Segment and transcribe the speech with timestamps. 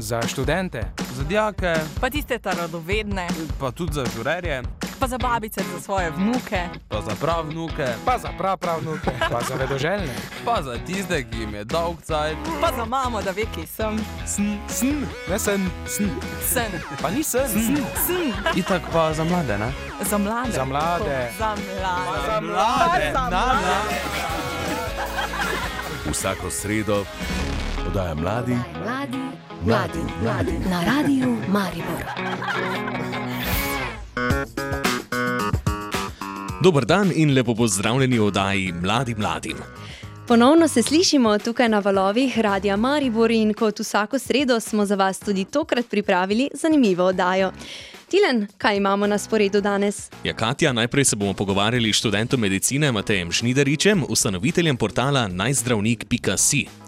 [0.00, 0.82] Za študente,
[1.14, 3.28] za dijake, pa tiste radovedne,
[3.60, 4.62] pa tudi za žurerje,
[5.00, 10.14] pa za babice, za svoje vnuke, pa za pravnuke, pa za prapravnuke, pa za vedoželjne,
[10.44, 13.98] pa za tiste, ki jim je dolg cajt, pa za mamo, da ve, ki sem.
[14.26, 16.08] Sn, sn, ne sen, sn.
[16.48, 16.72] Sen.
[17.02, 17.76] Pa ni sen, sn.
[18.06, 18.32] sn.
[18.54, 19.72] Itak pa za mlade, ne?
[20.10, 20.52] Za mlade.
[20.52, 21.30] Za mlade.
[21.38, 22.26] Za mlade.
[22.26, 23.12] Za mlade.
[23.12, 23.74] Za mlade.
[26.10, 27.04] Vsako sredo
[27.88, 29.18] podaja mladi, mladi,
[29.64, 32.04] mladi, mladi na radiju Maribor.
[36.62, 39.56] Dober dan in lepo pozdravljeni v oddaji Mladi mladim.
[40.26, 45.18] Ponovno se slišimo tukaj na valovih Radia Maribor in kot vsako sredo smo za vas
[45.18, 47.52] tudi tokrat pripravili zanimivo oddajo.
[48.08, 50.10] Tilen, kaj imamo na sporedu danes?
[50.24, 56.87] Ja, Katja, najprej se bomo pogovarjali s študentom medicine Matejem Šnidaričem, ustanoviteljem portala najzdravnik.si.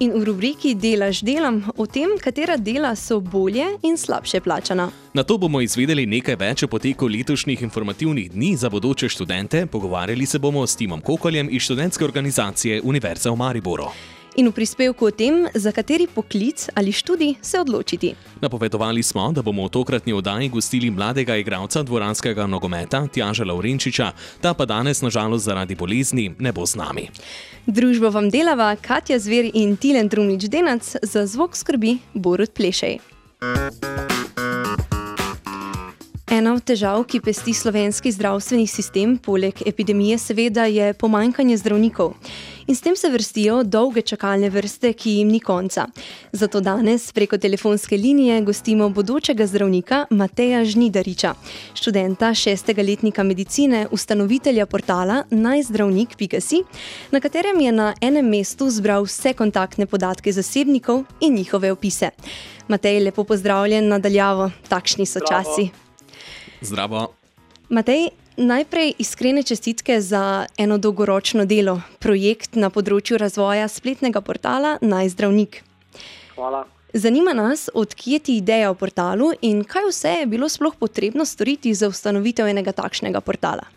[0.00, 4.90] In v rubriki Delaš delam o tem, katera dela so bolje in slabše plačana.
[5.14, 9.64] Na to bomo izvedeli nekaj več o poteku letošnjih informativnih dni za bodoče študente.
[9.66, 13.90] Pogovarjali se bomo s Timom Kokoljem iz študentske organizacije Univerza v Mariboru
[14.38, 18.14] in v prispevku o tem, za kateri poklic ali študij se odločiti.
[18.40, 24.54] Napovedovali smo, da bomo v tokratni oddaji gostili mladega igralca dvoranskega nogometa Tjaža Laurenčiča, ta
[24.54, 27.08] pa danes, nažalost, zaradi bolezni ne bo z nami.
[27.66, 32.98] Družbo vam delava Katja Zver in Tilen Drumnič Denac, za zvok skrbi Borut Plešej.
[36.28, 42.12] Ena od težav, ki pesti slovenski zdravstveni sistem, poleg epidemije, seveda, je pomankanje zdravnikov.
[42.68, 45.86] In s tem se vrstijo dolge čakalne vrste, ki jim ni konca.
[46.32, 51.32] Zato danes preko telefonske linije gostimo bodočega zdravnika Mateja Žnidariča,
[51.74, 56.62] študenta šestega letnika medicine, ustanovitelja portala najzdravnik.si,
[57.10, 62.10] na katerem je na enem mestu zbral vse kontaktne podatke zasebnikov in njihove opise.
[62.68, 65.44] Matej, lepo pozdravljen nadaljavo, takšni so Bravo.
[65.44, 65.87] časi.
[66.60, 67.08] Zdravo.
[67.68, 75.62] Matej, najprej iskrene čestitke za eno dolgoročno delo, projekt na področju razvoja spletnega portala Najzdravnik.
[76.34, 76.64] Hvala.
[76.92, 81.74] Zanima nas, odkje ti ideja o portalu in kaj vse je bilo sploh potrebno storiti
[81.74, 83.68] za ustanovitev enega takšnega portala.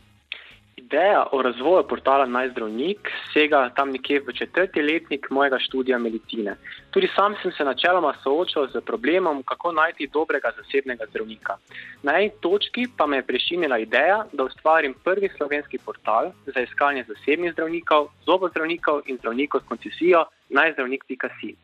[0.91, 6.55] Ideja o razvoju portala Najzdravnik sega tam nekje v četrti letnik mojega študija medicine.
[6.91, 11.55] Tudi sam sem se načeloma soočal z problemom, kako najti dobrega zasebnega zdravnika.
[12.03, 17.05] Na eni točki pa me je prešinila ideja, da ustvarim prvi slovenski portal za iskanje
[17.07, 21.55] zasebnih zdravnikov, zobozdravnikov in zdravnikov s koncesijo najzdravnik.si.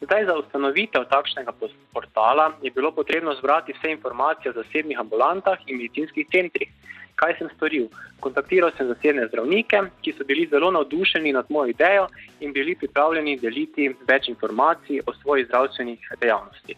[0.00, 1.52] Zdaj za ustanovitev takšnega
[1.92, 6.70] portala je bilo potrebno zbrati vse informacije o zasebnih ambulantah in medicinskih centrih.
[7.16, 7.86] Kaj sem storil?
[8.20, 12.08] Kontaktiral sem zasebne zdravnike, ki so bili zelo navdušeni nad mojo idejo
[12.40, 16.76] in bili pripravljeni deliti več informacij o svojih zdravstvenih dejavnostih.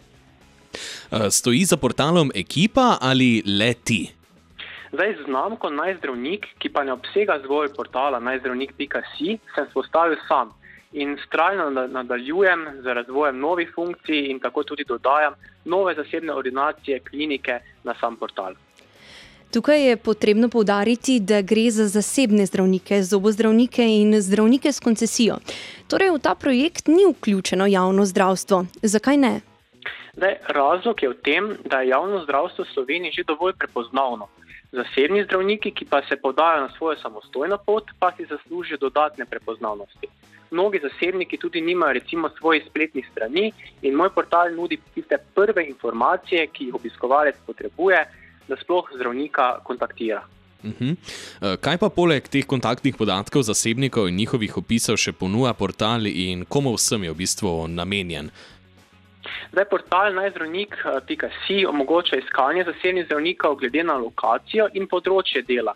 [1.11, 4.01] Eh, stoji za portalom ekipa ali le ti?
[4.93, 10.55] Zdaj, znamko najzdravnik, ki pa ne obsega zgolj portala najzdravnik.si, sem spostavil sam
[10.93, 15.35] in strajno nadaljujem z razvojem novih funkcij in tako tudi dodajam
[15.65, 18.55] nove zasebne ordinacije, klinike na sam portal.
[19.51, 25.39] Tukaj je potrebno povdariti, da gre za zasebne zdravnike, zobozdravnike in zdravnike s koncesijo.
[25.89, 28.65] Torej, v ta projekt ni vključeno javno zdravstvo.
[28.83, 29.41] Zakaj ne?
[30.17, 34.29] Daj, razlog je v tem, da je javno zdravstvo v Sloveniji že dovolj prepoznavno.
[34.73, 40.09] Zasebni zdravniki, ki pa se podajo na svojo samostojno pot, pa si zaslužijo dodatne prepoznavnosti.
[40.51, 46.47] Mnogi zasebniki tudi nimajo recimo svojih spletnih strani in moj portal nudi tiste prve informacije,
[46.47, 48.05] ki jih obiskovalec potrebuje,
[48.49, 50.23] da sploh zdravnika kontaktira.
[50.65, 50.97] Uh -huh.
[51.61, 56.75] Kaj pa poleg teh kontaktnih podatkov zasebnikov in njihovih opisov še ponuja portal in komu
[56.75, 58.31] vsem je v bistvu namenjen?
[59.53, 65.75] Zdaj, portal najzdravnik.si omogoča iskanje zasebnih zdravnikov glede na lokacijo in področje dela.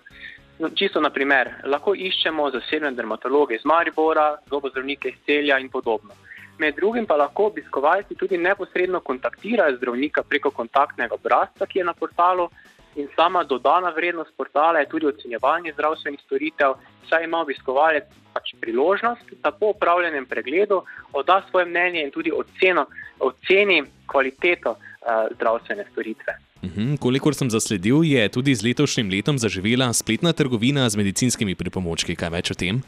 [0.59, 6.15] No, čisto na primer, lahko iščemo zasebne dermatologe iz Maribora, zobozdravnike iz Celja in podobno.
[6.59, 11.95] Med drugim pa lahko obiskovalci tudi neposredno kontaktirajo zdravnika preko kontaktnega obrazca, ki je na
[11.95, 12.49] portalu.
[12.97, 16.75] In sama dodana vrednost portala je tudi ocenjevanje zdravstvenih storitev,
[17.09, 18.05] saj ima obiskovalec
[18.35, 20.83] pač priložnost, da po upravljenem pregledu
[21.13, 22.87] odda svoje mnenje in tudi oceno,
[23.21, 26.37] oceni kvaliteto uh, zdravstvene storitve.
[26.63, 32.17] Uhum, kolikor sem zasledil, je tudi z letošnjim letom zaživela spletna trgovina z medicinskimi pripomočki.
[32.17, 32.83] Kaj več o tem?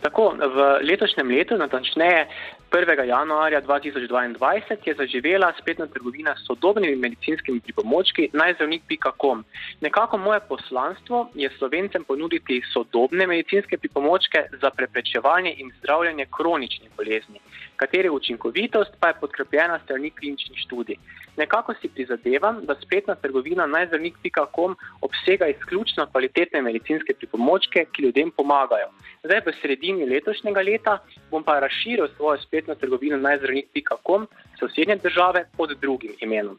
[0.00, 2.26] Tako, v letošnjem letu, natančneje
[2.70, 3.04] 1.
[3.06, 9.44] januarja 2022, je zaživela spletna trgovina s sodobnimi medicinskimi pripomočki najzdravnik.com.
[9.80, 17.38] Nekako moje poslanstvo je slovencem ponuditi sodobne medicinske pripomočke za preprečevanje in zdravljenje kroničnih bolezni.
[17.84, 20.96] Katere učinkovitost pa je podkrepljena strani kliničnih študij.
[21.36, 28.88] Nekako si prizadevam, da spletna trgovina najzdravnik.com obsega izključno kvalitetne medicinske pripomočke, ki ljudem pomagajo.
[29.24, 30.98] Zdaj, v sredini letošnjega leta,
[31.30, 34.28] bom pa razširil svojo spletno trgovino najzdravnik.com
[34.60, 36.58] sosednje države pod drugim imenom.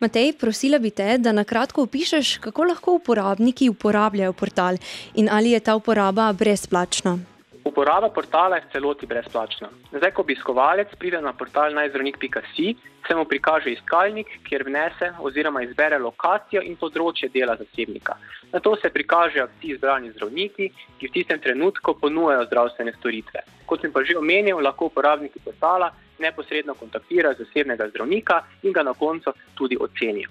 [0.00, 4.76] Matej, prosila bi te, da na kratko opišeš, kako lahko uporabniki uporabljajo portal
[5.14, 7.33] in ali je ta uporaba brezplačna.
[7.64, 9.70] Uporaba portala je v celoti brezplačna.
[9.92, 12.76] Zdaj, ko obiskovalec pride na portal najzdravnik.si,
[13.06, 18.16] se mu prikaže iskalnik, kjer vnese oziroma izbere lokacijo in področje dela zasebnika.
[18.52, 20.70] Na to se prikažejo vsi izbrani zdravniki,
[21.00, 23.44] ki v tistem trenutku ponujajo zdravstvene storitve.
[23.66, 28.92] Kot sem pa že omenil, lahko uporabniki portala neposredno kontaktirajo zasebnega zdravnika in ga na
[28.92, 30.28] koncu tudi ocenijo.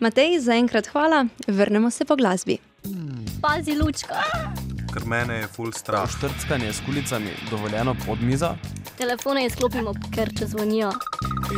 [0.00, 2.58] Matej, zaenkrat hvala, vrnemo se po glasbi.
[3.42, 4.18] Pazi, lučka.
[4.92, 6.10] Ker mene je full strah.
[6.10, 8.54] Štrckanje s kulicami dovoljeno pod mizo.
[8.98, 10.92] Telefone izklopimo, ker če zvonijo.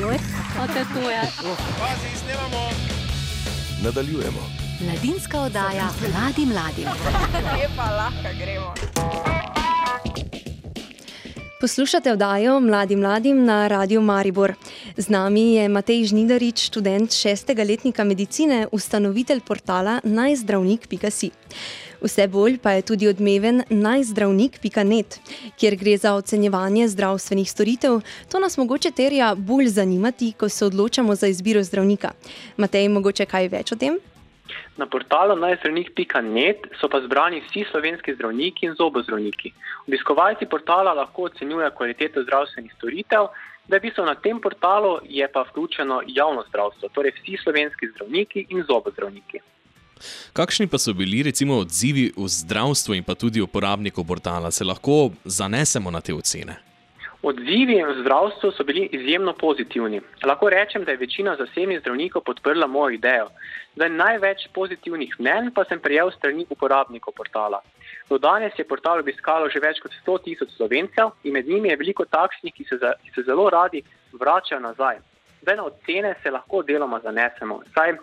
[0.01, 0.19] Joj,
[0.55, 1.23] kaj te to je?
[3.85, 4.47] Nadaljujemo.
[4.81, 6.89] Mladinska oddaja mladim mladim.
[7.59, 8.75] Lepa, lahko gremo.
[11.65, 14.53] Poslušate oddajo Mladi mladim na Radiu Maribor.
[14.97, 21.31] Z nami je Matej Žnidarič, študent šestega letnika medicine, ustanovitelj portala najzdravnik.si.
[22.05, 25.15] Vse bolj pa je tudi odmeven najzdravnik.net,
[25.57, 28.01] kjer gre za ocenjevanje zdravstvenih storitev.
[28.33, 32.11] To nas mogoče terja bolj zanimati, ko se odločamo za izbiro zdravnika.
[32.57, 33.97] Matej, mogoče kaj več o tem?
[34.77, 39.55] Na portalu najzdravnik.net so pa zbrani vsi slovenski zdravniki in zobozdravniki.
[39.89, 43.31] Obiskovalci portala lahko ocenjujejo kvaliteto zdravstvenih storitev,
[43.69, 48.47] da je bistvo na tem portalu je pa vključeno javno zdravstvo, torej vsi slovenski zdravniki
[48.51, 49.41] in zobozdravniki.
[50.33, 54.51] Kakšni pa so bili recimo odzivi v zdravstvu in pa tudi uporabnikov portala?
[54.51, 56.57] Se lahko zanesemo na te ocene?
[57.25, 60.01] Odzivi v zdravstvu so bili izjemno pozitivni.
[60.27, 63.31] Lahko rečem, da je večina zasebnih zdravnikov podprla mojo idejo.
[63.77, 67.63] Zdaj, največ pozitivnih mnen pa sem prejel strani uporabnikov portala.
[68.11, 71.81] Do danes je portal obiskalo že več kot 100 tisoč slovencev in med njimi je
[71.81, 73.81] veliko takšnih, ki se, za, ki se zelo radi
[74.13, 75.01] vračajo nazaj.
[75.43, 77.63] Zdaj, na ocene se lahko deloma zanesemo.
[77.75, 77.97] Saj,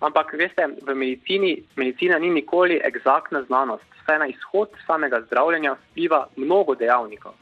[0.00, 6.26] ampak, veste, v medicini medicina ni nikoli eksaktna znanost, saj na izhod samega zdravljenja vpliva
[6.36, 7.32] mnogo dejavnikov.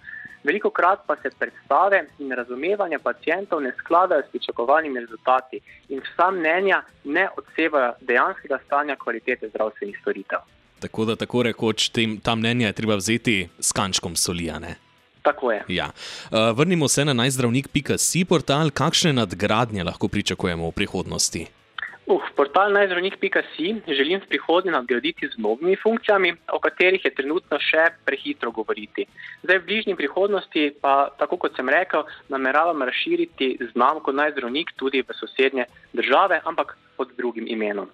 [0.47, 6.31] Veliko krat pa se predstave in razumevanje pacijentov ne skladajo s pričakovanimi rezultati in vsa
[6.31, 10.39] mnenja ne odsevajo dejanskega stanja kvalitete zdravstvenih storitev.
[10.81, 14.75] Tako da tako rekoč tem, ta mnenja je treba vzeti s kančkom solijane.
[15.23, 15.65] Tako je.
[15.69, 15.91] Ja.
[16.31, 21.47] Uh, vrnimo se na najzdravnik.si portal, kakšne nadgradnje lahko pričakujemo v prihodnosti.
[22.07, 27.89] Uh, portal najzdravnik.si želim v prihodnje nadgraditi z novimi funkcijami, o katerih je trenutno še
[28.07, 29.09] prehitro govoriti.
[29.43, 35.17] Zdaj, v bližnji prihodnosti pa, tako kot sem rekel, nameravam razširiti znamko najzdravnik tudi v
[35.19, 37.91] sosednje države, ampak pod drugim imenom.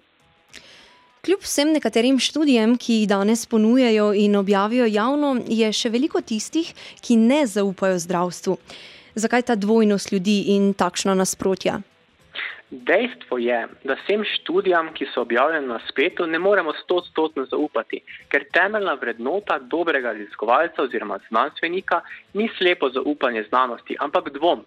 [1.25, 6.69] Kljub vsem nekaterim študijem, ki jih danes ponujajo in objavijo javno, je še veliko tistih,
[7.01, 8.57] ki ne zaupajo zdravstvu.
[9.15, 11.79] Zakaj ta dvojnost ljudi in takšna nasprotja?
[12.73, 17.99] Dejstvo je, da vsem študijam, ki so objavljene na spletu, ne moremo stotstotno zaupati,
[18.31, 22.01] ker temeljna vrednota dobrega raziskovalca oziroma znanstvenika
[22.33, 24.65] ni slepo zaupanje znanosti, ampak dvom.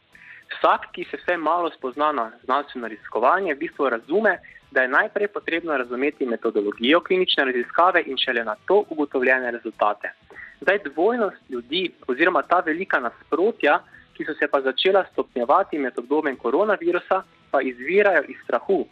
[0.53, 4.39] Vsak, ki se vse malo spozna na znanstveno raziskovanje, v bistvu razume,
[4.71, 10.13] da je najprej potrebno razumeti metodologijo klinične raziskave in šele na to ugotovljene rezultate.
[10.61, 13.81] Zdaj, dvojnost ljudi oziroma ta velika nasprotja,
[14.15, 18.85] ki so se pa začela stopnjevati med obdobjem koronavirusa, pa izvirajo iz strahu.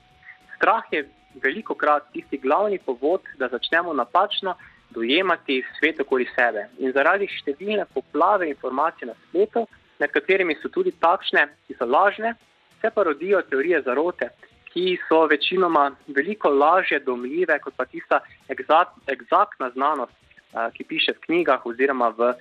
[0.57, 1.09] Strah je
[1.43, 4.55] veliko krat tisti glavni povod, da začnemo napačno
[4.91, 6.69] dojemati svet okoli sebe.
[6.79, 9.67] In zaradi številne poplave informacij na spletu,
[9.99, 12.35] med katerimi so tudi takšne, ki so lažne,
[12.81, 14.31] se pa rodijo teorije zarote,
[14.75, 18.21] ki so večinoma veliko lažje domljive kot pa tista
[18.51, 20.15] eksaktna znanost,
[20.75, 22.35] ki piše v knjigah oziroma v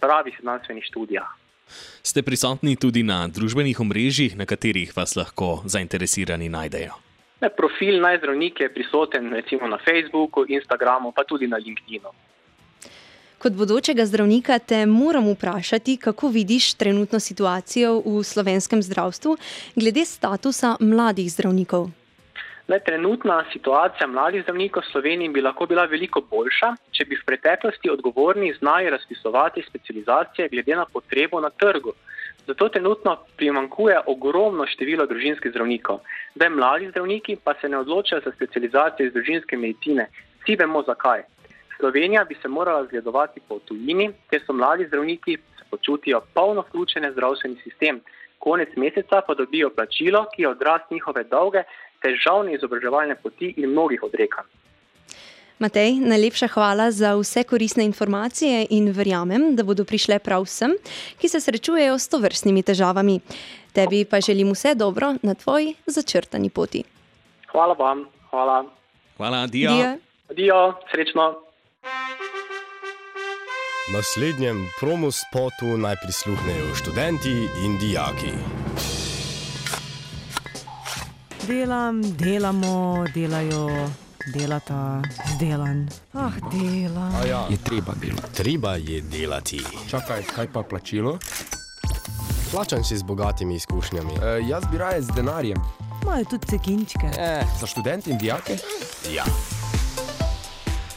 [0.00, 1.41] pravih znanstvenih študijah.
[2.02, 6.98] Ste prisotni tudi na družbenih omrežjih, na katerih vas lahko zainteresirani najdejo?
[7.42, 12.10] Ne, profil najzdravnik je prisoten recimo na Facebooku, Instagramu, pa tudi na LinkedInu.
[13.42, 19.36] Kot bodočega zdravnika te moram vprašati, kako vidiš trenutno situacijo v slovenskem zdravstvu
[19.74, 21.90] glede statusa mladih zdravnikov.
[22.68, 27.26] Le, trenutna situacija mladih zdravnikov v Sloveniji bi lahko bila veliko boljša, če bi v
[27.26, 31.92] preteklosti odgovorni znali razpisovati specializacije glede na potrebo na trgu.
[32.46, 36.00] Zato trenutno primankuje ogromno število družinskih zdravnikov.
[36.34, 40.08] Zdaj, mladi zdravniki pa se ne odločajo za specializacijo iz družinske medicine.
[40.42, 41.22] Vsi vemo zakaj.
[41.76, 47.10] Slovenija bi se morala zgledovati po tujini, kjer so mladi zdravniki se počutijo polno vključene
[47.10, 48.00] v zdravstveni sistem.
[48.38, 51.62] Konec meseca pa dobijo plačilo, ki je odraz njihove dolge,
[52.02, 54.50] težavne izobraževalne poti in mnogih odrekanj.
[55.62, 60.74] Matej, najlepša hvala za vse koristne informacije in verjamem, da bodo prišle prav vsem,
[61.22, 63.20] ki se srečujejo s tovrstnimi težavami.
[63.72, 66.82] Tebi pa želim vse dobro na tvoji začrtani poti.
[67.52, 68.64] Hvala vam, hvala.
[69.16, 69.70] Hvala, Dio.
[70.34, 70.74] Dio.
[70.90, 71.34] Srečno.
[73.94, 78.34] Naslednjem promo spotu naj prisluhnejo študenti in dijaki.
[81.46, 83.90] Delam, delamo, delajo,
[84.32, 85.00] delata,
[85.34, 85.88] zdelan.
[86.14, 87.12] Ah, delam.
[87.28, 87.46] Ja.
[87.50, 88.32] Je treba delati.
[88.34, 89.64] Treba je delati.
[89.90, 91.18] Čakaj, kaj pa plačilo?
[92.52, 94.12] Plačan si z bogatimi izkušnjami.
[94.22, 95.58] E, jaz bi raje z denarjem.
[96.02, 97.10] Imajo tudi cekinčke.
[97.18, 98.56] E, za študente in dijake?
[99.14, 99.24] Ja.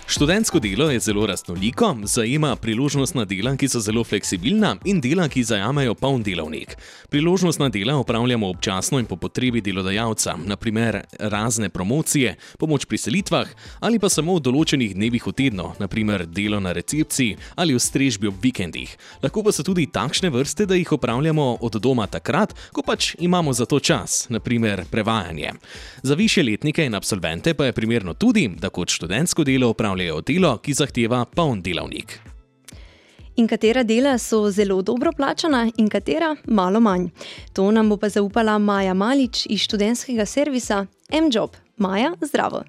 [0.07, 5.43] Študentsko delo je zelo raznoliko, zajema priložnostna dela, ki so zelo fleksibilna, in dela, ki
[5.43, 6.75] zajamejo poln delovnik.
[7.09, 13.47] Priložnostna dela opravljamo občasno in po potrebi delodajalca, naprimer razne promocije, pomoč pri selitvah
[13.79, 18.29] ali pa samo v določenih dnevih v tednu, naprimer delo na recepciji ali v strežbi
[18.29, 18.93] ob vikendih.
[19.23, 23.53] Lahko pa so tudi takšne vrste, da jih opravljamo od doma takrat, ko pač imamo
[23.53, 25.57] za to čas, naprimer prevajanje.
[26.03, 30.57] Za više letnike in absolvente pa je primerno tudi, da kot študentsko delo opravljajo delo,
[30.57, 32.19] ki zahteva poln delovnik.
[33.37, 37.09] In katera dela so zelo dobro plačana, in katera malo manj.
[37.53, 41.49] To nam bo pa zaupala Maja Malič iz študentskega servisa MJOB.
[41.77, 42.63] Maja, zdravo.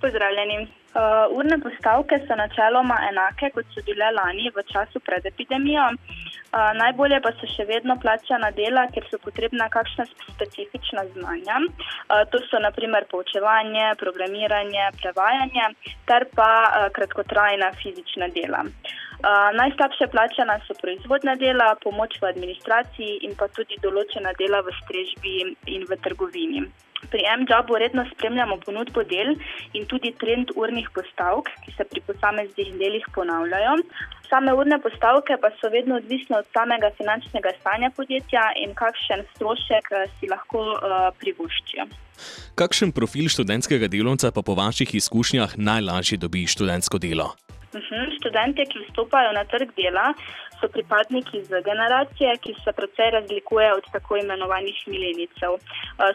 [0.00, 0.77] Pozdravljeni.
[0.88, 5.84] Uh, urne postavke so načeloma enake, kot so bile lani v času pred epidemijo.
[5.92, 11.60] Uh, najbolje pa so še vedno plačana dela, ker so potrebna kakšna specifična znanja.
[11.60, 15.68] Uh, to so naprimer poučevanje, programiranje, prevajanje
[16.08, 18.64] ter pa uh, kratkotrajna fizična dela.
[18.64, 24.72] Uh, najslabše plačana so proizvodna dela, pomoč v administraciji in pa tudi določena dela v
[24.80, 25.40] strežbi
[25.76, 26.64] in v trgovini.
[27.10, 29.36] Pri MJOB-u redno spremljamo ponudbo del
[29.72, 33.76] in tudi trend urnih postavk, ki se pri posameznih delih ponavljajo.
[34.28, 39.92] Same urne postavke pa so vedno odvisne od samega finančnega stanja podjetja in kakšen strošek
[39.92, 41.88] eh, si lahko uh, privoščijo.
[42.58, 47.30] Kakšen profil študentskega delovca pa po vaših izkušnjah najlažje dobi študentsko delo?
[47.68, 50.10] Uhum, študente, ki vstopajo na trg dela,
[50.60, 55.50] so pripadniki z generacije, ki se precej razlikuje od tako imenovanih milenicev.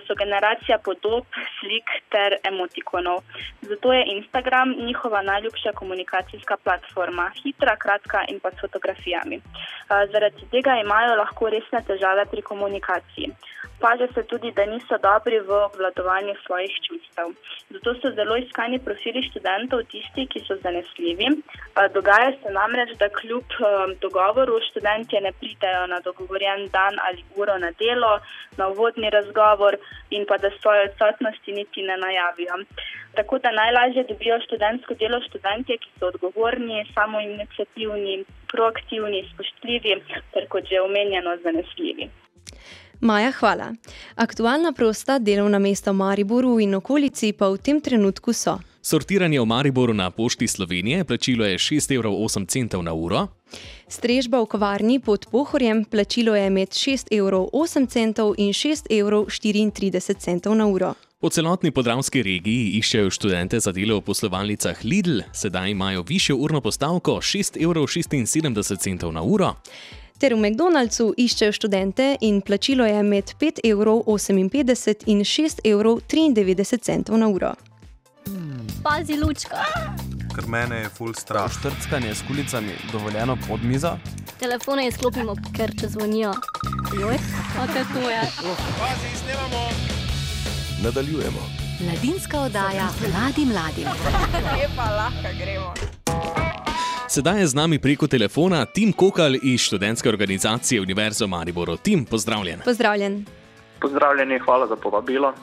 [0.07, 1.25] So generacija podob,
[1.59, 3.17] slik ter emotikonov.
[3.61, 9.41] Zato je Instagram njihova najljubša komunikacijska platforma, hitra, kratka in pa s fotografijami.
[10.11, 13.29] Zaradi tega imajo lahko resne težave pri komunikaciji.
[13.83, 17.27] Paže se tudi, da niso dobri v obvladovanju svojih čustev.
[17.69, 21.27] Zato so zelo iskani profili študentov tisti, ki so zanesljivi.
[21.93, 23.43] Dogaja se namreč, da kljub
[24.01, 24.32] dogovoru
[24.69, 28.19] študentje ne pridejo na dogovorjen dan ali uro na delo,
[28.57, 29.77] na uvodni razgovor
[30.09, 32.55] in pa da svoje odsotnosti niti ne najavijo.
[33.15, 40.01] Tako da najlažje dobijo študentsko delo študentje, ki so odgovorni, samoinicijativni, proaktivni, spoštljivi
[40.33, 42.09] ter kot že omenjeno zanesljivi.
[43.01, 43.73] Maja, hvala.
[44.15, 48.59] Aktualna prosta delovna mesta v Mariboru in okolici pa v tem trenutku so.
[48.83, 53.27] Sortiranje v Mariboru na pošti Slovenije, plačilo je 6,08 evrov na uro.
[53.87, 57.15] Strežba v kavarni pod Pohorjem, plačilo je med 6,08
[58.11, 58.91] evrov in 6,34
[60.43, 60.93] evrov na uro.
[61.19, 66.61] Po celotni podravski regiji iščejo študente za delo v poslovalnicah Lidl, sedaj imajo višjo urno
[66.61, 69.55] postavko 6,76 evrov na uro.
[70.19, 74.03] Ter v McDonald'su iščejo študente in plačilo je med 5,58 evrov
[75.07, 77.55] in 6,93 evrov na uro.
[78.83, 79.63] Pazi, lučka.
[80.35, 81.51] Ker mene je full strah.
[81.51, 83.91] Štrckanje s kulicami dovoljeno pod mizo.
[84.39, 86.33] Telefone izklopimo, ker če zvonijo.
[86.99, 87.17] Joj,
[87.55, 88.21] kaj te to je?
[88.79, 89.63] Pazi, snemamo.
[90.83, 91.43] Nadaljujemo.
[91.85, 93.87] Mladinska oddaja mladim mladim.
[94.59, 95.73] Lepa, lahko gremo.
[97.07, 101.77] Sedaj je z nami preko telefona Tim Kokal iz študentske organizacije Univerzo Mariboro.
[101.77, 102.59] Tim, pozdravljen.
[102.65, 103.25] Pozdravljen.
[103.81, 105.33] Pozdravljeni, hvala za povabilo.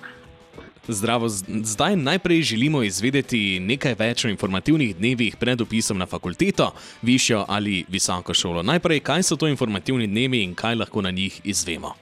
[0.89, 6.71] Zdravo, zdaj najprej želimo izvedeti nekaj več o informativnih dnevih pred opisom na fakulteto,
[7.03, 8.63] višjo ali visoko šolo.
[8.63, 11.93] Najprej, kaj so to informativni dnevi in kaj lahko na njih izvemo?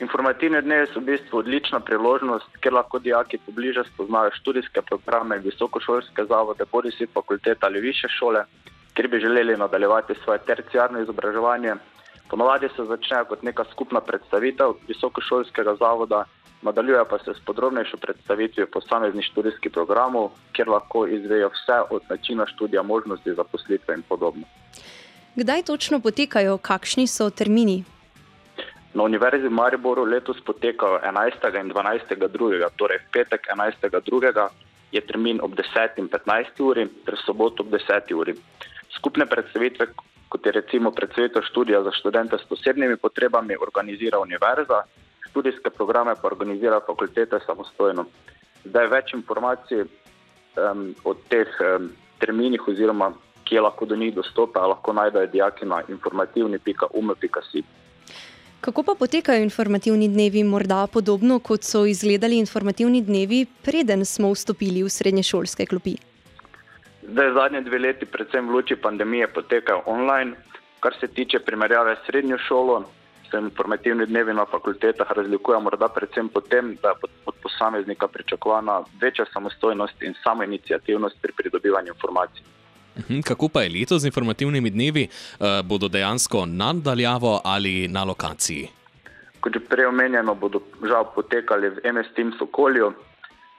[0.00, 6.24] Informativne dneve so v bistvu odlična priložnost, ker lahko dijaki pobliže spoznajo študijske programe, visokošolske
[6.28, 8.44] zavode, bodi si fakultete ali više šole,
[8.94, 11.74] kjer bi želeli nadaljevati svoje terciarno izobraževanje.
[12.28, 16.24] Ponovadi se začnejo kot neka skupna predstavitev visokošolskega zavoda,
[16.62, 22.46] nadaljuje pa se s podrobnejšo predstavitvijo posameznih študijskih programov, kjer lahko izvejo vse od načina
[22.46, 24.42] študija, možnosti zaposlitve in podobno.
[25.36, 27.84] Kdaj točno potekajo, kakšni so termini?
[28.94, 31.60] Na Univerzi v Mariboru letos potekajo 11.
[31.60, 32.16] in 12.
[32.16, 32.68] 2.
[32.76, 33.88] torej v petek 11.
[33.88, 34.48] 2.
[34.92, 35.96] je termin ob 10.
[35.96, 36.60] in 15.
[36.60, 38.12] uri, ter soboto ob 10.
[38.14, 38.34] uri.
[38.92, 39.86] Skupne predstavitve,
[40.28, 44.84] kot je recimo predstavitev študija za študente s posebnimi potrebami, organizira univerza,
[45.32, 48.04] študijske programe pa organizira fakultete samostojno.
[48.64, 51.88] Zdaj več informacij um, o teh um,
[52.20, 53.12] terminih oziroma
[53.48, 57.64] kje lahko do njih dostopajo, lahko najdejo dijaki na informativni.ume.si.
[58.60, 64.84] Kako pa potekajo informativni dnevi, morda podobno kot so izgledali informativni dnevi, preden smo vstopili
[64.86, 65.96] v srednješolske klopi?
[67.02, 70.36] Zdaj, zadnje dve leti, predvsem v luči pandemije, potekajo online.
[70.80, 72.84] Kar se tiče primerjave s srednjo šolo,
[73.32, 76.94] se informativni dnevi na fakultetah razlikujejo morda predvsem po tem, da je
[77.26, 82.42] od posameznika pričakovana večja samostojnost in samo inicijativnost pri pridobivanju informacij.
[82.98, 85.02] Mhm, Kako pa je letos z informativnimi dnevi?
[85.08, 88.68] Eh, Bodo dejansko nadaljavo ali na lokaciji?
[89.40, 92.92] Kot že prej omenjeno, bodo žal potekali v MS Teams okolju.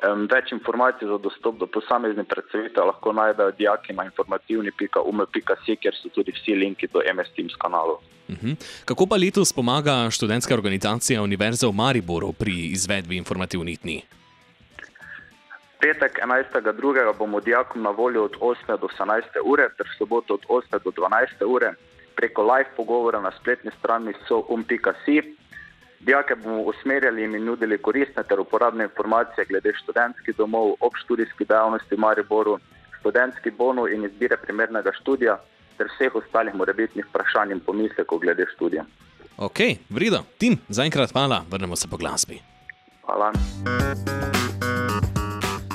[0.04, 6.34] Več informacij za dostop do posameznih predstavitev lahko najdejo dijaki na informativni.ume.si, kjer so tudi
[6.36, 8.02] vsi linki do MS Teams kanalov.
[8.28, 8.58] Mhm.
[8.86, 14.02] Kako pa letos pomaga študentska organizacija Univerze v Mariboru pri izvedbi informativnih dni?
[15.80, 17.18] Petek 11.2.
[17.18, 18.78] bomo dijakom na voljo od 8.
[18.80, 19.40] do 18.
[19.44, 20.84] ure, ter soboto od 8.
[20.84, 21.44] do 12.
[21.48, 21.74] ure
[22.16, 25.36] preko live pogovora na spletni strani soum.si.
[26.06, 31.96] Dijake bomo usmerjali in jim nudili koristne ter uporabne informacije glede študentskih domov, obštudijskih dejavnosti
[31.96, 32.58] v Mariboru,
[33.00, 35.38] študentskih bonov in izbire primernega študija
[35.78, 38.84] ter vseh ostalih morebitnih vprašanj in pomislekov glede študija.
[39.38, 42.42] Ok, vrido, Tim, zaenkrat hvala, vrnemo se po glasbi.
[43.06, 43.32] Hvala.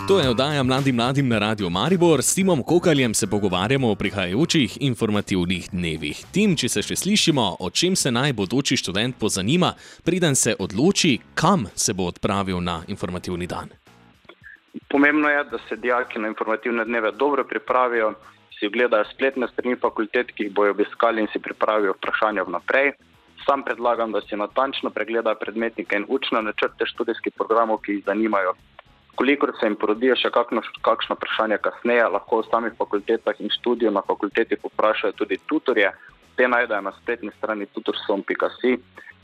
[0.09, 2.23] To je oddaja Mladim mladim na Radio Maribor.
[2.23, 6.25] S Timom Kokaljem se pogovarjamo o prihajajočih informativnih dnevih.
[6.33, 9.75] Tim, če se še slišimo, o čem se naj bodoči študent pozanima,
[10.05, 13.69] preden se odloči, kam se bo odpravil na informativni dan.
[14.89, 18.15] Pomembno je, da se dijaki na informativne dneve dobro pripravijo,
[18.57, 22.95] si ogledajo spletne strani fakultet, ki jih bojo obiskali in si pripravijo vprašanja vnaprej.
[23.45, 28.57] Sam predlagam, da si natančno pregledajo predmetnike in učne načrte študijskih programov, ki jih zanimajo.
[29.19, 33.91] Kolikor se jim porodijo še kakšno, kakšno vprašanje kasneje, lahko o samih fakultetah in študiju
[33.91, 35.91] na fakulteti poprašajo tudi tutorje.
[36.39, 38.77] Te najdejo na spletni strani tutorsom.si.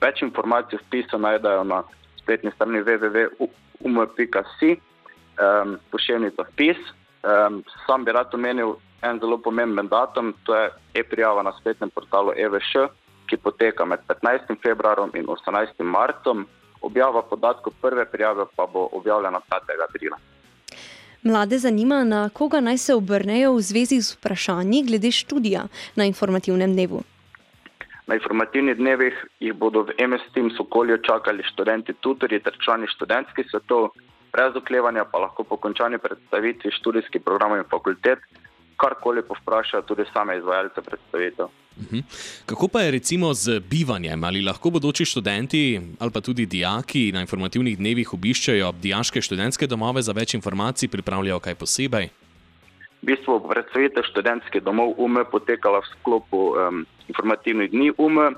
[0.02, 1.85] Več informacij o vpisu najdejo na
[2.18, 6.83] spletni strani www.um.si, um, pošiljnica vpis.
[7.22, 8.74] Um, sam bi rad omenil
[9.07, 12.88] en zelo pomemben datum, to je e-prijava na spletnem portalu EVŠ,
[13.30, 14.59] ki poteka med 15.
[14.59, 15.87] februarjem in 18.
[15.87, 16.48] marcem.
[16.84, 19.84] Objava podatkov prve prijave pa bo objavljena 5.
[19.88, 20.18] aprila.
[21.22, 25.62] Mlade zanima, na koga naj se obrnejo v zvezi z vprašanji glede študija
[25.96, 27.00] na informativnem dnevu.
[28.06, 33.48] Na informativnih dnevih jih bodo v MS Teams okolju čakali študenti, tutorji ter člani študentskih
[33.50, 33.88] svetov,
[34.32, 38.20] brez oklevanja pa lahko po končani predstavitvi študijskih programov in fakultet
[38.76, 41.48] karkoli povprašajo tudi same izvajalce predstavitev.
[41.76, 42.00] Mhm.
[42.46, 44.24] Kako pa je recimo z bivanjem?
[44.24, 50.02] Ali lahko bodoči študenti ali pa tudi dijaki na informativnih dnevih obiščajo dijaške študentske domove
[50.02, 52.08] za več informacij, pripravljajo kaj posebej?
[53.02, 58.30] V bistvu predstavitev študentskih domov UME potekala v sklopu um, informativnih dni UME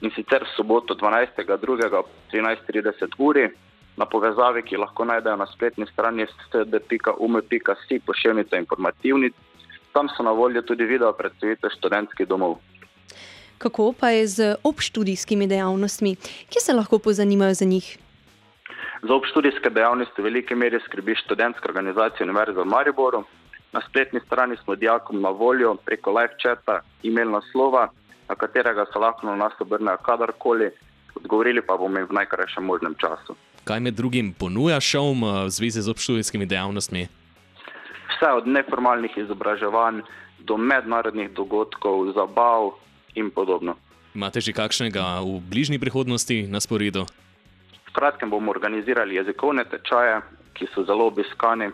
[0.00, 1.88] in sicer v soboto 12.2.
[1.98, 3.48] ob 13.30 uri
[3.96, 9.30] na povezavi, ki lahko najdejo na spletni strani sd.ume.si pošiljnica informativni.
[9.94, 12.58] Tam so na voljo tudi video predstavitev študentskih domov.
[13.64, 16.16] Kako pa je z obštudijskimi dejavnostmi,
[16.52, 17.98] kje se lahko pozanimajo za njih?
[19.02, 23.22] Za obštudijske dejavnosti v veliki meri skrbi študentska organizacija Univerze v Mariboru.
[23.72, 27.88] Na spletni strani smo dijakom na voljo preko live chata, e-mail naslova,
[28.28, 30.70] na katerega se lahko na nas obrnejo kadarkoli,
[31.14, 33.32] odgovorili pa bomo jim v najkrajšem možnem času.
[33.64, 37.08] Kaj med drugim ponuja šovm eh, v zvezi z obštudijskimi dejavnostmi?
[38.12, 40.04] Vse od neformalnih izobraževanj
[40.38, 43.76] do mednarodnih dogodkov, zabav in podobno.
[44.14, 47.06] Imate že kakšnega v bližnji prihodnosti na sporedu?
[47.88, 50.22] V kratkem bomo organizirali jezikovne tečaje,
[50.54, 51.70] ki so zelo obiskani,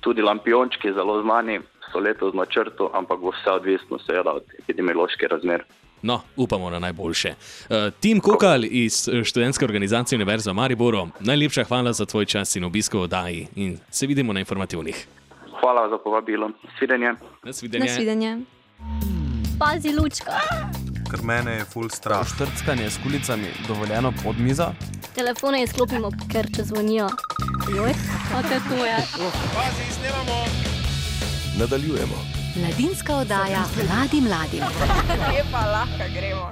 [0.00, 1.60] tudi lampiončki, zelo znani,
[1.92, 5.64] so letos v načrtu, ampak bo vse odvisno seveda od epidemioloških razmer.
[6.02, 7.28] No, upamo na najboljše.
[7.28, 12.56] Uh, Tim Kokal iz eh, študentske organizacije Univerza v Mariboru, najlepša hvala za tvoj čas
[12.56, 15.06] in obisko v oddaji in se vidimo na informativnih.
[15.60, 16.50] Hvala za povabilo.
[16.78, 17.12] Svidenje.
[17.44, 17.84] Nasvidenje.
[17.84, 18.38] Nasvidenje.
[19.60, 20.40] Pazi, lučka.
[21.10, 22.26] ker mene je full strah.
[22.26, 24.72] Štrckanje s kulicami dovoljeno pod mizo?
[25.14, 27.08] Telefone izklopimo, ker če zvonijo.
[27.76, 27.92] Joj,
[28.32, 28.96] pa te to je.
[29.54, 30.38] Pazi, snemamo.
[31.58, 32.16] Nadaljujemo.
[32.56, 34.64] Mladinska oddaja mladim mladim.
[35.28, 36.48] Lepa, lahko gremo.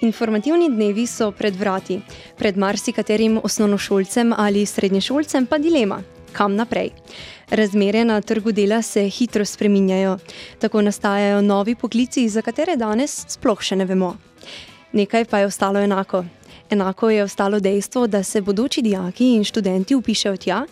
[0.00, 2.00] Informativni dnevi so pred vrati.
[2.38, 6.90] Pred marsikaterim osnovnošolcem ali srednješolcem pa dilema, kam naprej.
[7.52, 10.18] Razmere na trgu dela se hitro spreminjajo.
[10.58, 14.14] Tako nastajajo novi poklici, za katere danes sploh še ne vemo.
[14.96, 16.22] Nekaj pa je ostalo enako.
[16.70, 20.62] Enako je ostalo dejstvo, da se bodoči dijaki in študenti upišajo tja,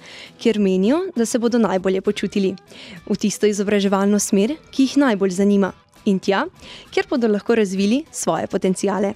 [0.40, 2.54] kjer menijo, da se bodo najbolje počutili.
[3.06, 5.72] V tisto izobraževalno smer, ki jih najbolj zanima.
[6.08, 6.46] In tja,
[6.94, 9.12] kjer bodo lahko razvili svoje potencijale.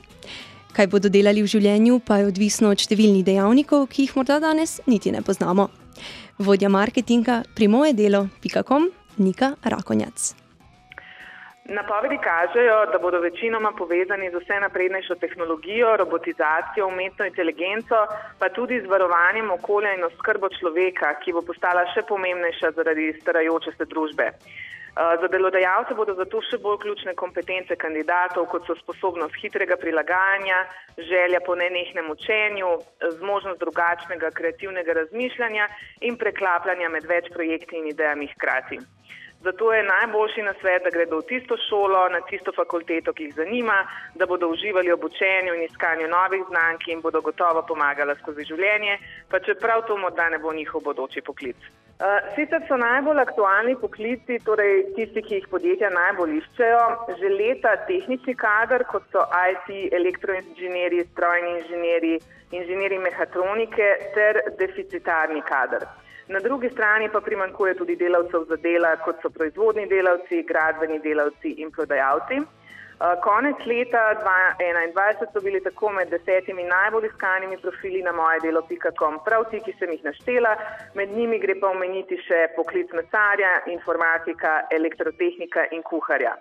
[0.77, 4.83] Kaj bodo delali v življenju, pa je odvisno od številnih dejavnikov, ki jih morda danes
[4.85, 5.71] niti ne poznamo.
[6.39, 10.35] Vodja marketinga primojedelo.com Nika Rakonjac.
[11.65, 17.97] Napovedi kažejo, da bodo večinoma povezani z vse naprednejšo tehnologijo, robotizacijo, umetno inteligenco,
[18.39, 23.73] pa tudi z varovanjem okolja in oskrbo človeka, ki bo postala še pomembnejša zaradi starajoče
[23.79, 24.31] se družbe.
[24.95, 30.61] Za delodajalce bodo zato še bolj ključne kompetence kandidatov, kot so sposobnost hitrega prilagajanja,
[31.09, 32.71] želja po nenehnem učenju,
[33.19, 35.67] zmožnost drugačnega kreativnega razmišljanja
[36.07, 38.79] in preklapljanja med več projekti in idejami hkrati.
[39.45, 43.83] Zato je najboljši nasvet, da gredo v tisto šolo, na tisto fakulteto, ki jih zanima,
[44.15, 48.47] da bodo uživali v učenju in iskanju novih znanj, ki jim bodo gotovo pomagala skozi
[48.47, 51.75] življenje, pa čeprav to morda ne bo njihov bodoči poklic.
[52.35, 56.81] Sicer so najbolj aktualni poklici, torej tisti, ki jih podjetja najbolj iščejo,
[57.21, 62.17] že leta tehnični kader, kot so IT, elektroinženjeri, strojni inženjeri,
[62.51, 65.87] inženjeri mehatronike ter deficitarni kader.
[66.35, 71.55] Na drugi strani pa primankuje tudi delavcev za dela, kot so proizvodni delavci, gradbeni delavci
[71.63, 72.43] in prodajalci.
[72.99, 79.61] Konec leta 2021 so bili tako med desetimi najbolj iskanimi profili na mojedelo.com prav ti,
[79.65, 80.55] ki sem jih naštela,
[80.95, 86.37] med njimi gre pa omeniti še poklic mesarja, informatika, elektrotehnika in kuharja.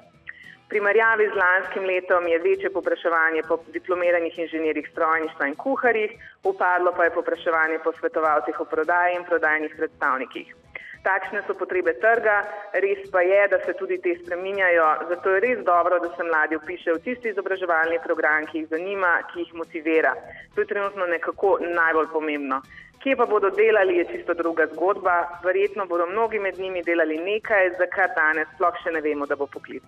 [0.63, 6.13] V primerjavi z lanskim letom je večje popraševanje po diplomiranih inženirjih strojništva in kuharjih,
[6.43, 10.55] upadlo pa je popraševanje po svetovalcih o prodaji in prodajnih predstavnikih.
[11.03, 12.37] Takšne so potrebe trga,
[12.79, 16.55] res pa je, da se tudi te spreminjajo, zato je res dobro, da se mladi
[16.55, 20.13] upišejo v tisti izobraževalni program, ki jih zanima, ki jih motivira.
[20.55, 22.61] To je trenutno nekako najbolj pomembno.
[23.03, 25.41] Kje pa bodo delali, je čisto druga zgodba.
[25.43, 29.35] Verjetno bodo mnogi med njimi delali nekaj, za kar danes sploh še ne vemo, da
[29.35, 29.83] bo poklic.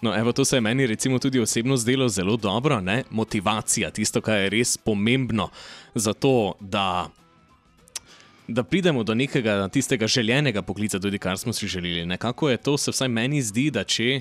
[0.00, 3.02] No, evo, to se je meni recimo tudi osebno zdelo zelo dobro, ne?
[3.10, 5.48] motivacija, tisto, kar je res pomembno
[5.94, 7.08] za to, da,
[8.48, 12.06] da pridemo do nekega tistega željenega poklica, tudi kar smo si želeli.
[12.06, 14.20] Nekako je to, se vsaj meni zdi, da če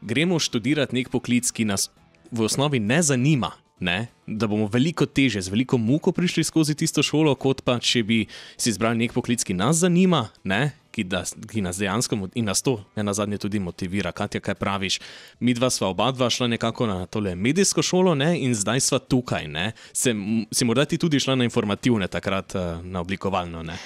[0.00, 1.90] gremo študirati nek poklic, ki nas
[2.30, 3.52] v osnovi ne zanima.
[3.80, 4.06] Ne?
[4.26, 8.22] Da bomo veliko teže, z veliko muko prišli skozi tisto šolo, kot pa če bi
[8.56, 10.70] si izbrali nek poklic, ki nas zanima, ne?
[10.96, 14.12] Ki, da, ki nas dejansko in nas to ne na zadnje tudi motivira.
[14.16, 14.98] Katja, kaj praviš?
[15.40, 18.32] Mi dva sva oba dva šla nekako na tole medijsko šolo ne?
[18.40, 19.44] in zdaj sva tukaj.
[19.92, 20.14] Se,
[20.52, 23.62] si morda ti tudi šla na informativne, takrat na oblikovalno?
[23.62, 23.76] Ne?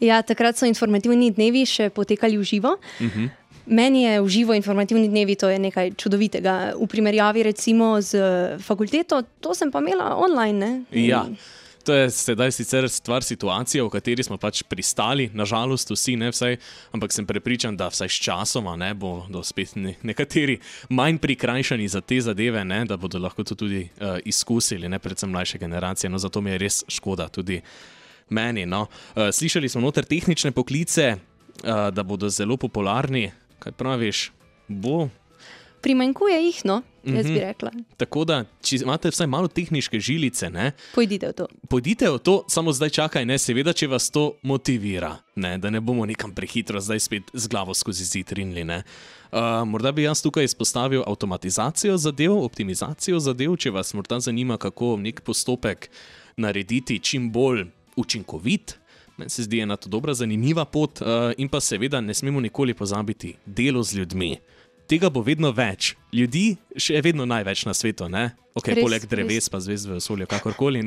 [0.00, 2.76] Ja, takrat so informativni dnevi še potekali v živo.
[3.00, 3.28] Uh -huh.
[3.66, 6.72] Meni je v živo informativni dnevi to nekaj čudovitega.
[6.80, 8.18] V primerjavi recimo z
[8.58, 10.58] fakulteto, to sem pa imela online.
[10.58, 11.02] Ne?
[11.06, 11.26] Ja.
[11.84, 16.58] To je sedaj sicer stvar situacije, v kateri smo pač pristali, nažalost, vsi ne vsaj,
[16.92, 20.58] ampak sem prepričan, da vsaj s časoma ne bodo spet ne, nekateri
[20.92, 25.32] manj prikrajšani za te zadeve, ne, da bodo lahko to tudi uh, izkusili, ne predvsem
[25.32, 26.10] mlajše generacije.
[26.10, 27.62] No, zato mi je res škoda tudi
[28.28, 28.66] meni.
[28.66, 28.86] No.
[29.16, 33.30] Uh, slišali smo noter tehnične poklice, uh, da bodo zelo popularni.
[33.60, 34.30] Kaj praviš?
[34.68, 35.08] Bo
[35.80, 37.70] primanjkuje jih, no, jaz bi rekla.
[37.96, 41.46] Tako da, če imate vsaj malo tehnične žilice, ne, pojdite v to.
[41.72, 45.80] Pojdite v to, samo zdaj čakaj, ne, seveda, če vas to motivira, ne, da ne
[45.80, 48.64] bomo nekam prehitro zdaj spet z glavo skozi zid rinili.
[48.70, 54.96] Uh, morda bi jaz tukaj izpostavil avtomatizacijo zadev, optimizacijo zadev, če vas morda zanima, kako
[55.00, 55.88] nek postopek
[56.36, 57.66] narediti čim bolj
[57.96, 58.76] učinkovit.
[59.16, 62.74] Meni se zdi ena to dobra, zanimiva pot, uh, in pa seveda ne smemo nikoli
[62.74, 64.34] pozabiti delo z ljudmi
[64.90, 65.94] tega bo vedno več.
[66.14, 68.08] Ljudi še je vedno največ na svetu,
[68.58, 69.50] okay, res, poleg dreves, res.
[69.52, 70.82] pa zvezd v vesolju, kakorkoli.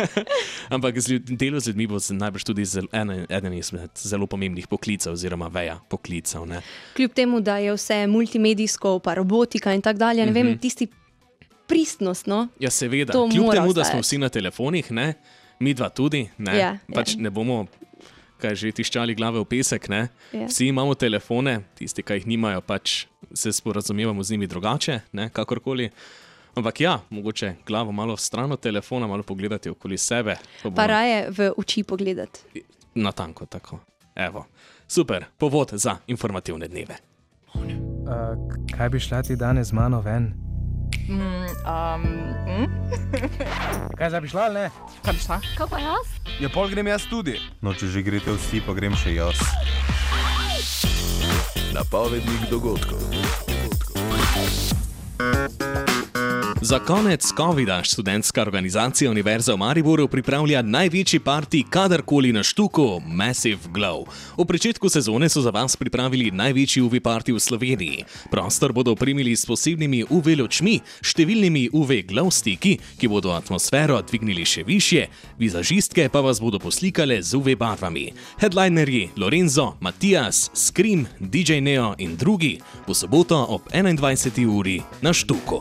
[0.74, 5.16] Ampak ljud, delo z ljudmi bo najbrž tudi zel, eden, eden izmed zelo pomembnih poklicev,
[5.18, 6.46] oziroma veja poklicev.
[6.50, 6.62] Ne?
[6.96, 10.52] Kljub temu, da je vse multimedijsko, pa robotika in tako dalje, ne mm -hmm.
[10.54, 10.88] vem, tisti
[11.66, 12.26] pristnost.
[12.26, 12.48] No?
[12.60, 13.12] Ja, seveda.
[13.12, 15.14] Kljub temu, da smo vsi na telefonih, ne?
[15.60, 17.22] mi dva tudi, ne, ja, pač ja.
[17.22, 17.66] ne bomo
[18.44, 19.88] kaj že tiščali glave v pesek.
[19.88, 20.08] Ne?
[20.34, 20.48] Ja.
[20.50, 25.28] Vsi imamo telefone, tisti, ki jih nimajo, pač se sporazumevamo z njimi drugače, ne?
[25.28, 25.90] kakorkoli.
[26.54, 30.36] Ampak ja, mogoče glavo malo stran od telefona, malo pogledati okoli sebe.
[30.62, 32.40] pa bomo- Pa raje v oči pogledati.
[32.94, 33.78] Natanko tako.
[34.14, 34.46] Evo.
[34.88, 36.96] Super, povod za informativne dneve.
[37.54, 37.60] Uh,
[38.70, 40.32] kaj bi šla ti danes z mano ven?
[41.08, 41.20] Mm,
[41.64, 42.02] um,
[42.46, 42.66] mm?
[43.98, 44.70] Kaj zdaj bi šla ne?
[45.02, 45.40] Kaj bi šla?
[45.58, 46.06] Kaj pa jaz?
[46.40, 47.34] Ja, pol grem jaz tudi.
[47.60, 49.40] No, če že greste vsi, pa grem še jaz.
[51.72, 53.02] Napovednik dogodkov.
[56.64, 63.68] Za konec COVID-a študentska organizacija Univerze v Mariboru pripravlja največji parti kadarkoli na štuku Massive
[63.68, 64.06] Glow.
[64.38, 68.04] V začetku sezone so za vas pripravili največji UV parti v Sloveniji.
[68.30, 74.48] Prostor bodo opremili s posebnimi UV lučmi, številnimi UV glow stiki, ki bodo atmosfero dvignili
[74.48, 75.04] še više,
[75.36, 78.08] vizažistke pa vas bodo poslikale z UV barvami.
[78.40, 82.56] Headlinerji Lorenzo, Matijas, Scream, DJ Neo in drugi
[82.88, 84.48] bo soboto ob 21.
[84.48, 85.60] uri na štuku.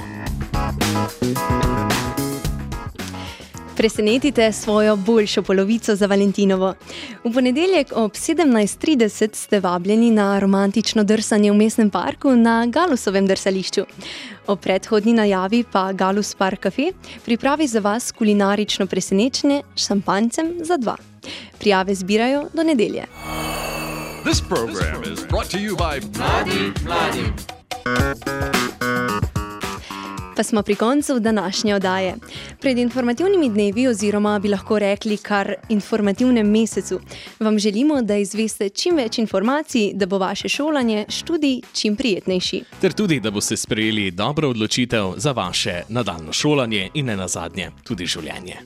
[3.77, 6.73] Presenetite svojo boljšo polovico za Valentinovo.
[7.23, 13.85] V ponedeljek ob 17:30 ste vabljeni na romantično drsanje v mestnem parku na Galusovem drsališču.
[14.47, 16.91] O predhodni najavi pa Galus Park Cafe
[17.25, 20.95] pripravi za vas kulinarično presenečenje s šampancem za dva.
[21.59, 23.05] Prijave zbirajo do nedelje.
[24.23, 28.82] This program is brought to you by Mladi Mladi.
[30.35, 32.15] Pa smo pri koncu današnje oddaje.
[32.61, 36.99] Pred informativnimi dnevi, oziroma bi lahko rekli kar informativnem mesecu,
[37.39, 42.63] vam želimo, da izveste čim več informacij, da bo vaše šolanje, študij čim prijetnejši.
[42.81, 48.05] Ter tudi, da boste sprejeli dobro odločitev za vaše nadaljno šolanje in ne nazadnje tudi
[48.05, 48.57] življenje.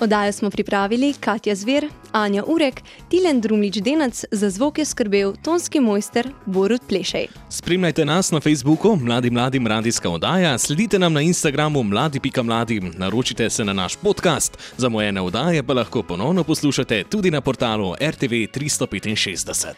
[0.00, 5.80] Oddajo smo pripravili Katja Zver, Anja Urek, Tilen Drumlič Denac, za zvok je skrbel tonski
[5.80, 7.26] mojster Borut Plešej.
[7.50, 13.64] Spremljajte nas na Facebooku, Mladi Mladim Radijska oddaja, sledite nam na Instagramu mladi.mladi, naročite se
[13.64, 19.72] na naš podcast, zamujene oddaje pa lahko ponovno poslušate tudi na portalu RTV 365.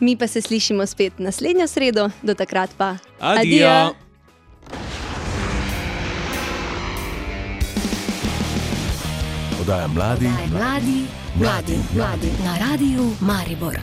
[0.00, 2.96] Mi pa se slišimo spet naslednjo sredo, do takrat pa.
[3.20, 3.94] Adijo!
[9.60, 12.30] Oddaja mladi, Mladi, mladi, mladi.
[12.44, 13.76] Na radiju Maribor.